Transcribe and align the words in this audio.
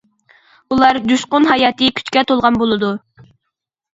ئۇلار 0.75 0.97
جۇشقۇن 1.09 1.45
ھاياتى 1.51 1.91
كۈچكە 1.99 2.25
تولغان 2.31 2.57
بولىدۇ. 2.63 2.89